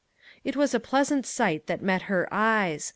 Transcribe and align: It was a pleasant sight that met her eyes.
It 0.43 0.55
was 0.55 0.73
a 0.73 0.79
pleasant 0.79 1.27
sight 1.27 1.67
that 1.67 1.83
met 1.83 2.01
her 2.09 2.27
eyes. 2.31 2.89